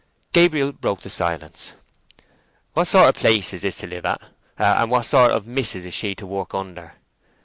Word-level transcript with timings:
Gabriel 0.33 0.71
broke 0.71 1.01
the 1.01 1.11
silence. 1.11 1.73
"What 2.73 2.85
sort 2.87 3.03
of 3.07 3.15
a 3.15 3.19
place 3.19 3.53
is 3.53 3.61
this 3.61 3.77
to 3.77 3.87
live 3.87 4.07
at, 4.07 4.19
and 4.57 4.89
what 4.89 5.05
sort 5.05 5.29
of 5.29 5.45
a 5.45 5.47
mis'ess 5.47 5.85
is 5.85 5.93
she 5.93 6.15
to 6.15 6.25
work 6.25 6.55
under?" 6.55 6.95